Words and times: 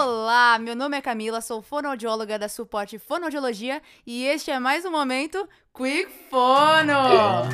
Olá, 0.00 0.60
meu 0.60 0.76
nome 0.76 0.96
é 0.96 1.02
Camila, 1.02 1.40
sou 1.40 1.60
fonoaudióloga 1.60 2.38
da 2.38 2.48
Suporte 2.48 3.00
Fonoaudiologia 3.00 3.82
e 4.06 4.24
este 4.24 4.48
é 4.48 4.56
mais 4.56 4.84
um 4.84 4.92
momento 4.92 5.48
Quick 5.74 6.08
Fono. 6.30 7.48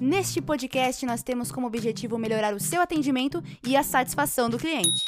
Neste 0.00 0.40
podcast 0.40 1.04
nós 1.04 1.22
temos 1.22 1.52
como 1.52 1.66
objetivo 1.66 2.16
melhorar 2.16 2.54
o 2.54 2.58
seu 2.60 2.80
atendimento 2.80 3.42
e 3.62 3.76
a 3.76 3.82
satisfação 3.82 4.48
do 4.48 4.56
cliente. 4.56 5.04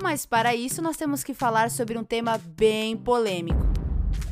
Mas 0.00 0.24
para 0.24 0.54
isso 0.54 0.80
nós 0.80 0.96
temos 0.96 1.22
que 1.22 1.34
falar 1.34 1.70
sobre 1.70 1.98
um 1.98 2.04
tema 2.04 2.38
bem 2.38 2.96
polêmico: 2.96 3.60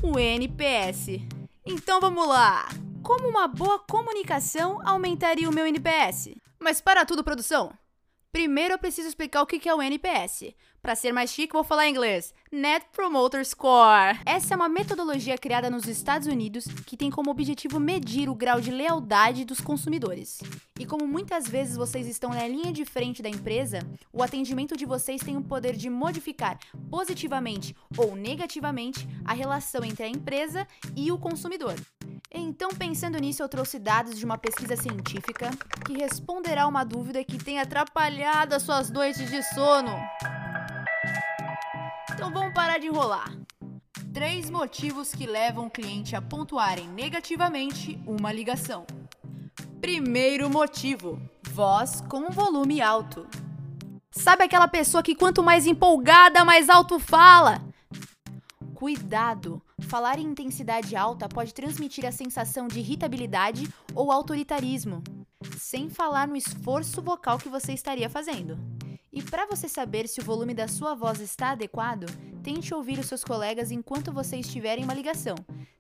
o 0.03 0.19
NPS. 0.19 1.21
Então 1.67 2.01
vamos 2.01 2.27
lá! 2.27 2.71
Como 3.03 3.29
uma 3.29 3.47
boa 3.47 3.79
comunicação 3.81 4.81
aumentaria 4.83 5.51
o 5.51 5.53
meu 5.53 5.67
NPS? 5.67 6.31
Mas 6.59 6.81
para 6.81 7.05
tudo, 7.05 7.23
produção! 7.23 7.82
Primeiro 8.33 8.73
eu 8.73 8.79
preciso 8.79 9.07
explicar 9.09 9.43
o 9.43 9.47
que 9.47 9.69
é 9.69 9.75
o 9.75 9.83
NPS. 9.83 10.55
Para 10.81 10.97
ser 10.97 11.13
mais 11.13 11.31
chique, 11.31 11.53
vou 11.53 11.63
falar 11.63 11.87
em 11.87 11.91
inglês. 11.91 12.33
Net 12.51 12.87
Promoter 12.91 13.45
Score. 13.45 14.19
Essa 14.25 14.55
é 14.55 14.57
uma 14.57 14.71
metodologia 14.71 15.37
criada 15.37 15.69
nos 15.69 15.87
Estados 15.87 16.27
Unidos 16.27 16.65
que 16.87 16.97
tem 16.97 17.11
como 17.11 17.31
objetivo 17.31 17.79
medir 17.79 18.31
o 18.31 18.35
grau 18.35 18.59
de 18.59 18.71
lealdade 18.71 19.45
dos 19.45 19.61
consumidores. 19.61 20.41
E 20.81 20.87
como 20.87 21.07
muitas 21.07 21.47
vezes 21.47 21.77
vocês 21.77 22.09
estão 22.09 22.31
na 22.31 22.49
linha 22.49 22.73
de 22.73 22.87
frente 22.87 23.23
da 23.23 23.29
empresa, 23.29 23.81
o 24.11 24.23
atendimento 24.23 24.79
de 24.79 24.87
vocês 24.87 25.21
tem 25.21 25.37
o 25.37 25.45
poder 25.45 25.77
de 25.77 25.91
modificar 25.91 26.59
positivamente 26.91 27.77
ou 27.99 28.17
negativamente 28.17 29.07
a 29.27 29.35
relação 29.35 29.85
entre 29.85 30.05
a 30.05 30.09
empresa 30.09 30.67
e 30.97 31.13
o 31.13 31.19
consumidor. 31.19 31.75
Então, 32.35 32.71
pensando 32.71 33.19
nisso, 33.19 33.43
eu 33.43 33.49
trouxe 33.49 33.79
dados 33.79 34.19
de 34.19 34.25
uma 34.25 34.39
pesquisa 34.39 34.75
científica 34.75 35.51
que 35.85 35.93
responderá 35.93 36.67
uma 36.67 36.83
dúvida 36.83 37.23
que 37.23 37.37
tem 37.37 37.61
atrapalhado 37.61 38.55
as 38.55 38.63
suas 38.63 38.91
noites 38.91 39.31
de 39.31 39.43
sono. 39.43 39.95
Então 42.11 42.33
vamos 42.33 42.55
parar 42.55 42.79
de 42.79 42.87
enrolar. 42.87 43.31
Três 44.15 44.49
motivos 44.49 45.13
que 45.13 45.27
levam 45.27 45.67
o 45.67 45.71
cliente 45.71 46.17
a 46.17 46.23
pontuarem 46.23 46.89
negativamente 46.89 48.01
uma 48.07 48.33
ligação. 48.33 48.87
Primeiro 49.79 50.49
motivo: 50.49 51.21
voz 51.51 52.01
com 52.09 52.31
volume 52.31 52.81
alto. 52.81 53.27
Sabe 54.11 54.45
aquela 54.45 54.69
pessoa 54.69 55.03
que 55.03 55.15
quanto 55.15 55.43
mais 55.43 55.67
empolgada, 55.67 56.45
mais 56.45 56.71
alto 56.71 56.99
fala? 56.99 57.61
Cuidado! 58.83 59.63
Falar 59.83 60.19
em 60.19 60.27
intensidade 60.27 60.97
alta 60.97 61.29
pode 61.29 61.55
transmitir 61.55 62.05
a 62.05 62.11
sensação 62.11 62.67
de 62.67 62.81
irritabilidade 62.81 63.73
ou 63.95 64.11
autoritarismo, 64.11 65.05
sem 65.57 65.89
falar 65.89 66.27
no 66.27 66.35
esforço 66.35 67.01
vocal 67.01 67.39
que 67.39 67.49
você 67.49 67.73
estaria 67.73 68.11
fazendo. 68.11 68.59
E 69.13 69.23
para 69.23 69.47
você 69.47 69.69
saber 69.69 70.09
se 70.09 70.19
o 70.19 70.25
volume 70.25 70.53
da 70.53 70.67
sua 70.67 70.97
voz 70.97 71.21
está 71.21 71.51
adequado, 71.51 72.07
tente 72.43 72.75
ouvir 72.75 72.99
os 72.99 73.07
seus 73.07 73.23
colegas 73.23 73.71
enquanto 73.71 74.13
você 74.13 74.39
estiver 74.39 74.77
em 74.81 74.83
uma 74.83 74.95
ligação. 74.95 75.37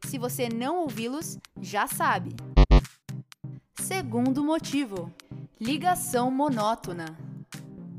Se 0.06 0.16
você 0.16 0.48
não 0.48 0.76
ouvi-los, 0.76 1.40
já 1.60 1.88
sabe. 1.88 2.36
Segundo 3.80 4.44
motivo: 4.44 5.12
ligação 5.60 6.30
monótona. 6.30 7.31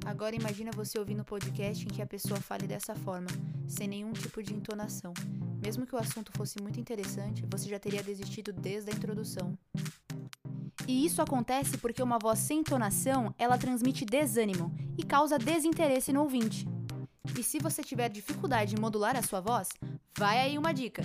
Agora 0.06 0.36
imagina 0.36 0.72
você 0.74 1.00
ouvindo 1.00 1.22
um 1.22 1.26
podcast 1.26 1.86
em 1.86 1.88
que 1.88 2.02
a 2.02 2.06
pessoa 2.06 2.40
fale 2.40 2.68
dessa 2.68 2.94
forma, 2.94 3.28
sem 3.68 3.88
nenhum 3.88 4.12
tipo 4.12 4.44
de 4.44 4.54
entonação. 4.54 5.14
Mesmo 5.64 5.88
que 5.88 5.96
o 5.96 5.98
assunto 5.98 6.32
fosse 6.36 6.62
muito 6.62 6.80
interessante, 6.80 7.46
você 7.50 7.70
já 7.70 7.80
teria 7.80 8.04
desistido 8.04 8.52
desde 8.52 8.92
a 8.92 8.94
introdução. 8.94 9.58
E 10.86 11.06
isso 11.06 11.22
acontece 11.22 11.78
porque 11.78 12.04
uma 12.04 12.20
voz 12.20 12.40
sem 12.40 12.60
entonação, 12.60 13.34
ela 13.38 13.58
transmite 13.58 14.04
desânimo 14.04 14.76
e 14.98 15.04
causa 15.04 15.40
desinteresse 15.40 16.12
no 16.12 16.22
ouvinte. 16.22 16.68
E 17.40 17.42
se 17.42 17.58
você 17.60 17.82
tiver 17.82 18.10
dificuldade 18.10 18.76
em 18.76 18.80
modular 18.80 19.16
a 19.16 19.22
sua 19.22 19.40
voz, 19.40 19.70
vai 20.18 20.40
aí 20.40 20.58
uma 20.58 20.74
dica. 20.74 21.02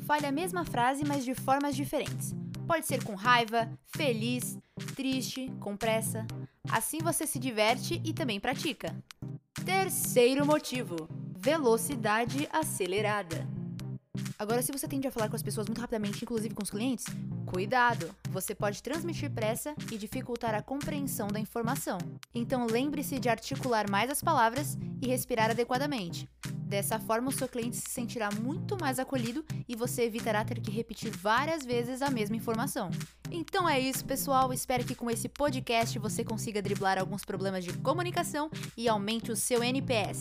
Fale 0.00 0.26
a 0.26 0.32
mesma 0.32 0.64
frase, 0.64 1.04
mas 1.04 1.24
de 1.24 1.34
formas 1.34 1.76
diferentes. 1.76 2.34
Pode 2.68 2.86
ser 2.86 3.02
com 3.02 3.14
raiva, 3.14 3.66
feliz, 3.86 4.58
triste, 4.94 5.50
com 5.58 5.74
pressa. 5.74 6.26
Assim 6.70 6.98
você 6.98 7.26
se 7.26 7.38
diverte 7.38 7.98
e 8.04 8.12
também 8.12 8.38
pratica. 8.38 8.94
Terceiro 9.64 10.44
motivo: 10.44 11.08
velocidade 11.34 12.46
acelerada. 12.52 13.48
Agora, 14.38 14.60
se 14.60 14.70
você 14.70 14.86
tende 14.86 15.08
a 15.08 15.10
falar 15.10 15.30
com 15.30 15.36
as 15.36 15.42
pessoas 15.42 15.66
muito 15.66 15.80
rapidamente, 15.80 16.22
inclusive 16.22 16.54
com 16.54 16.62
os 16.62 16.70
clientes, 16.70 17.06
cuidado! 17.46 18.14
Você 18.30 18.54
pode 18.54 18.82
transmitir 18.82 19.30
pressa 19.30 19.74
e 19.90 19.96
dificultar 19.96 20.54
a 20.54 20.62
compreensão 20.62 21.28
da 21.28 21.40
informação. 21.40 21.96
Então, 22.34 22.66
lembre-se 22.66 23.18
de 23.18 23.30
articular 23.30 23.90
mais 23.90 24.10
as 24.10 24.22
palavras 24.22 24.76
e 25.00 25.08
respirar 25.08 25.50
adequadamente. 25.50 26.28
Dessa 26.68 26.98
forma, 26.98 27.30
o 27.30 27.32
seu 27.32 27.48
cliente 27.48 27.76
se 27.76 27.90
sentirá 27.90 28.28
muito 28.30 28.76
mais 28.78 28.98
acolhido 28.98 29.42
e 29.66 29.74
você 29.74 30.02
evitará 30.02 30.44
ter 30.44 30.60
que 30.60 30.70
repetir 30.70 31.10
várias 31.10 31.64
vezes 31.64 32.02
a 32.02 32.10
mesma 32.10 32.36
informação. 32.36 32.90
Então 33.30 33.66
é 33.66 33.80
isso, 33.80 34.04
pessoal. 34.04 34.52
Espero 34.52 34.84
que 34.84 34.94
com 34.94 35.10
esse 35.10 35.30
podcast 35.30 35.98
você 35.98 36.22
consiga 36.22 36.60
driblar 36.60 36.98
alguns 36.98 37.24
problemas 37.24 37.64
de 37.64 37.72
comunicação 37.78 38.50
e 38.76 38.86
aumente 38.86 39.32
o 39.32 39.36
seu 39.36 39.62
NPS. 39.62 40.20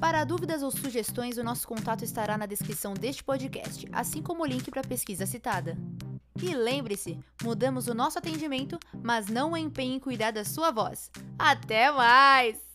Para 0.00 0.24
dúvidas 0.24 0.64
ou 0.64 0.72
sugestões, 0.72 1.38
o 1.38 1.44
nosso 1.44 1.68
contato 1.68 2.04
estará 2.04 2.36
na 2.36 2.44
descrição 2.44 2.92
deste 2.92 3.22
podcast, 3.22 3.86
assim 3.92 4.20
como 4.20 4.42
o 4.42 4.46
link 4.46 4.68
para 4.68 4.80
a 4.80 4.86
pesquisa 4.86 5.26
citada. 5.26 5.78
E 6.42 6.52
lembre-se, 6.52 7.16
mudamos 7.40 7.86
o 7.86 7.94
nosso 7.94 8.18
atendimento, 8.18 8.80
mas 9.00 9.28
não 9.28 9.52
o 9.52 9.56
empenhe 9.56 9.94
em 9.94 10.00
cuidar 10.00 10.32
da 10.32 10.44
sua 10.44 10.72
voz. 10.72 11.08
Até 11.38 11.92
mais! 11.92 12.73